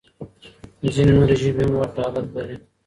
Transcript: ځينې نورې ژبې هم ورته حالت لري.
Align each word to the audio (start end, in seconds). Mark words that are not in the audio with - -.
ځينې 0.93 1.11
نورې 1.17 1.35
ژبې 1.41 1.63
هم 1.67 1.71
ورته 1.81 1.99
حالت 2.05 2.27
لري. 2.35 2.55